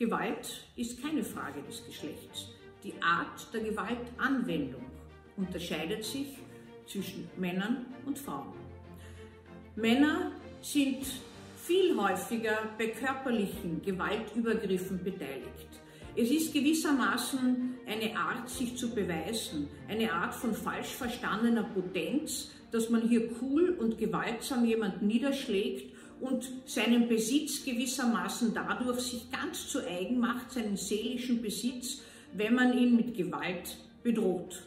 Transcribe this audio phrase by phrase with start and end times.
[0.00, 2.48] Gewalt ist keine Frage des Geschlechts.
[2.82, 4.86] Die Art der Gewaltanwendung
[5.36, 6.38] unterscheidet sich
[6.86, 8.54] zwischen Männern und Frauen.
[9.76, 10.32] Männer
[10.62, 11.04] sind
[11.62, 15.68] viel häufiger bei körperlichen Gewaltübergriffen beteiligt.
[16.16, 22.88] Es ist gewissermaßen eine Art, sich zu beweisen, eine Art von falsch verstandener Potenz, dass
[22.88, 29.86] man hier cool und gewaltsam jemand niederschlägt und seinen Besitz gewissermaßen dadurch sich ganz zu
[29.86, 32.02] eigen macht, seinen seelischen Besitz,
[32.34, 34.62] wenn man ihn mit Gewalt bedroht.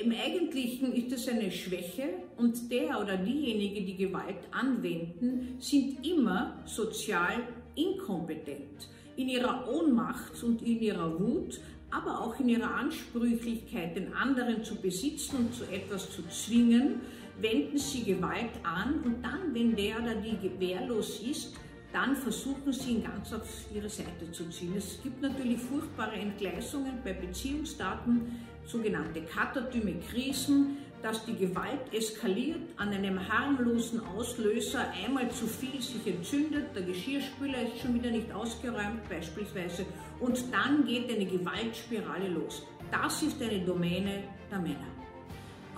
[0.00, 6.56] Im Eigentlichen ist es eine Schwäche und der oder diejenige, die Gewalt anwenden, sind immer
[6.66, 7.42] sozial
[7.74, 8.88] inkompetent.
[9.16, 11.58] In ihrer Ohnmacht und in ihrer Wut,
[11.90, 17.00] aber auch in ihrer Ansprüchlichkeit, den anderen zu besitzen und zu etwas zu zwingen,
[17.40, 21.54] wenden sie Gewalt an und dann, wenn der oder die wehrlos ist,
[21.92, 24.74] dann versuchen sie ihn ganz auf ihre Seite zu ziehen.
[24.76, 32.88] Es gibt natürlich furchtbare Entgleisungen bei Beziehungsdaten, sogenannte katatyme Krisen, dass die Gewalt eskaliert, an
[32.88, 39.08] einem harmlosen Auslöser einmal zu viel sich entzündet, der Geschirrspüler ist schon wieder nicht ausgeräumt
[39.08, 39.86] beispielsweise
[40.20, 42.66] und dann geht eine Gewaltspirale los.
[42.90, 44.97] Das ist eine Domäne der Männer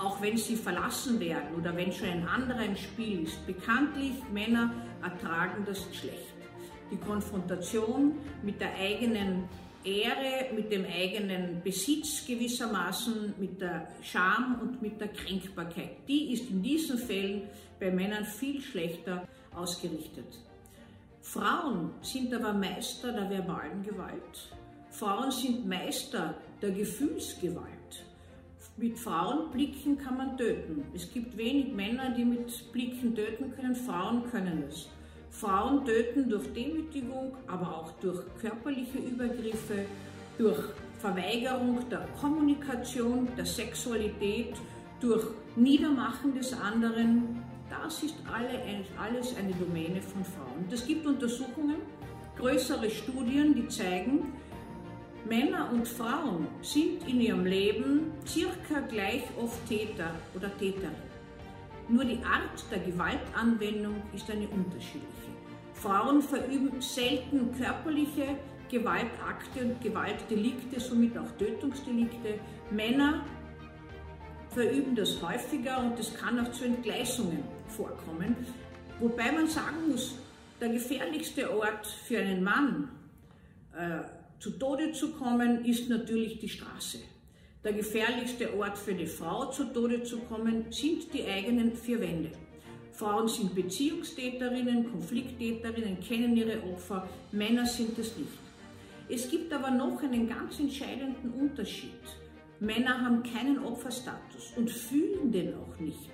[0.00, 3.46] auch wenn sie verlassen werden oder wenn schon ein anderer im Spiel ist.
[3.46, 6.34] Bekanntlich, Männer ertragen das schlecht.
[6.90, 9.48] Die Konfrontation mit der eigenen
[9.84, 16.08] Ehre, mit dem eigenen Besitz gewissermaßen, mit der Scham und mit der Kränkbarkeit.
[16.08, 17.42] Die ist in diesen Fällen
[17.78, 20.38] bei Männern viel schlechter ausgerichtet.
[21.22, 24.54] Frauen sind aber Meister der verbalen Gewalt.
[24.90, 27.79] Frauen sind Meister der Gefühlsgewalt.
[28.80, 30.84] Mit Frauenblicken kann man töten.
[30.94, 34.88] Es gibt wenig Männer, die mit Blicken töten können, Frauen können es.
[35.28, 39.84] Frauen töten durch Demütigung, aber auch durch körperliche Übergriffe,
[40.38, 40.58] durch
[40.98, 44.54] Verweigerung der Kommunikation, der Sexualität,
[44.98, 47.42] durch Niedermachen des anderen.
[47.68, 48.16] Das ist
[48.98, 50.64] alles eine Domäne von Frauen.
[50.70, 51.76] Es gibt Untersuchungen,
[52.38, 54.32] größere Studien, die zeigen,
[55.28, 60.90] Männer und Frauen sind in ihrem Leben circa gleich oft Täter oder Täterin.
[61.88, 65.30] Nur die Art der Gewaltanwendung ist eine unterschiedliche.
[65.74, 68.36] Frauen verüben selten körperliche
[68.70, 72.38] Gewaltakte und Gewaltdelikte, somit auch Tötungsdelikte.
[72.70, 73.24] Männer
[74.50, 78.36] verüben das häufiger und es kann auch zu Entgleisungen vorkommen.
[79.00, 80.16] Wobei man sagen muss,
[80.60, 82.90] der gefährlichste Ort für einen Mann
[83.76, 84.00] äh,
[84.40, 86.98] zu Tode zu kommen, ist natürlich die Straße.
[87.62, 92.32] Der gefährlichste Ort für eine Frau zu Tode zu kommen, sind die eigenen vier Wände.
[92.92, 98.38] Frauen sind Beziehungstäterinnen, Konflikttäterinnen, kennen ihre Opfer, Männer sind es nicht.
[99.10, 101.90] Es gibt aber noch einen ganz entscheidenden Unterschied.
[102.60, 106.10] Männer haben keinen Opferstatus und fühlen den auch nicht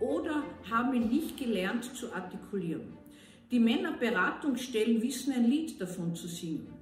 [0.00, 2.96] oder haben ihn nicht gelernt zu artikulieren.
[3.50, 6.77] Die Männerberatungsstellen wissen ein Lied davon zu singen.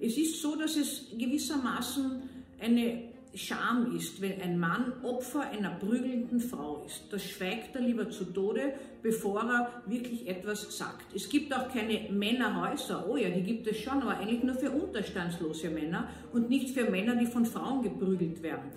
[0.00, 2.22] Es ist so, dass es gewissermaßen
[2.58, 7.04] eine Scham ist, wenn ein Mann Opfer einer prügelnden Frau ist.
[7.10, 11.14] Das schweigt er lieber zu Tode, bevor er wirklich etwas sagt.
[11.14, 13.06] Es gibt auch keine Männerhäuser.
[13.08, 16.90] Oh ja, die gibt es schon, aber eigentlich nur für unterstandslose Männer und nicht für
[16.90, 18.72] Männer, die von Frauen geprügelt werden.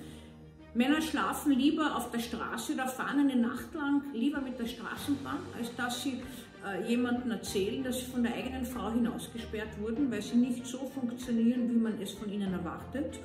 [0.76, 5.38] Männer schlafen lieber auf der Straße oder fahren eine Nacht lang lieber mit der Straßenbahn,
[5.56, 6.22] als dass sie
[6.66, 10.80] äh, jemandem erzählen, dass sie von der eigenen Frau hinausgesperrt wurden, weil sie nicht so
[10.80, 13.20] funktionieren, wie man es von ihnen erwartet.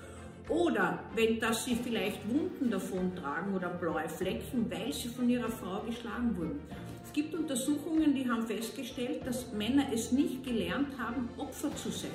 [0.50, 5.48] Oder wenn dass sie vielleicht Wunden davon tragen oder blaue Flecken, weil sie von ihrer
[5.48, 6.60] Frau geschlagen wurden.
[7.04, 12.10] Es gibt Untersuchungen, die haben festgestellt, dass Männer es nicht gelernt haben, Opfer zu sein.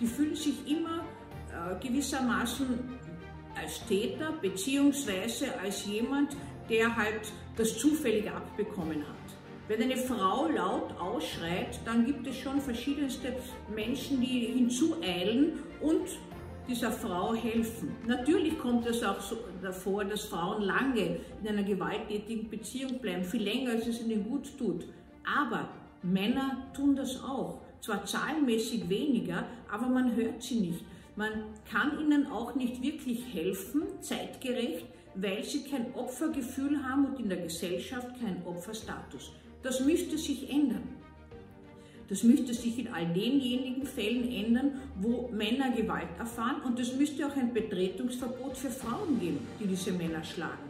[0.00, 1.04] Die fühlen sich immer
[1.52, 2.66] äh, gewissermaßen
[3.60, 6.36] als Täter beziehungsweise als jemand,
[6.68, 9.16] der halt das zufällig abbekommen hat.
[9.68, 13.34] Wenn eine Frau laut ausschreit, dann gibt es schon verschiedenste
[13.74, 16.08] Menschen, die hinzueilen und
[16.68, 17.94] dieser Frau helfen.
[18.06, 23.42] Natürlich kommt es auch so davor, dass Frauen lange in einer gewalttätigen Beziehung bleiben, viel
[23.42, 24.86] länger, als es ihnen gut tut.
[25.24, 25.68] Aber
[26.02, 27.60] Männer tun das auch.
[27.80, 30.84] Zwar zahlenmäßig weniger, aber man hört sie nicht.
[31.18, 31.32] Man
[31.68, 34.86] kann ihnen auch nicht wirklich helfen, zeitgerecht,
[35.16, 39.32] weil sie kein Opfergefühl haben und in der Gesellschaft keinen Opferstatus.
[39.64, 40.84] Das müsste sich ändern.
[42.08, 47.26] Das müsste sich in all denjenigen Fällen ändern, wo Männer Gewalt erfahren und es müsste
[47.26, 50.68] auch ein Betretungsverbot für Frauen geben, die diese Männer schlagen.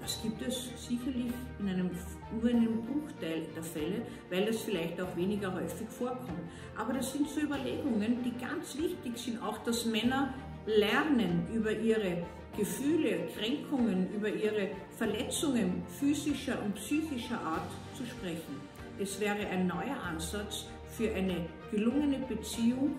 [0.00, 1.90] Das gibt es sicherlich in einem,
[2.32, 6.40] nur in einem Bruchteil der Fälle, weil das vielleicht auch weniger häufig vorkommt.
[6.76, 10.32] Aber das sind so Überlegungen, die ganz wichtig sind auch, dass Männer
[10.66, 12.24] lernen, über ihre
[12.56, 18.60] Gefühle, Kränkungen, über ihre Verletzungen physischer und psychischer Art zu sprechen.
[18.98, 22.96] Es wäre ein neuer Ansatz für eine gelungene Beziehung,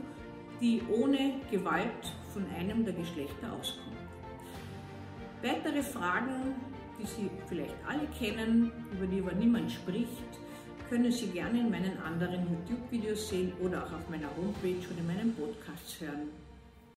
[0.60, 3.98] die ohne Gewalt von einem der Geschlechter auskommt.
[5.44, 6.56] Weitere Fragen,
[7.02, 10.08] die Sie vielleicht alle kennen, über die aber niemand spricht,
[10.90, 15.08] können Sie gerne in meinen anderen YouTube-Videos sehen oder auch auf meiner Homepage und in
[15.08, 16.30] meinen Podcasts hören.